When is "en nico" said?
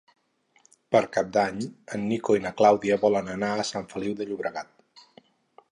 1.97-2.39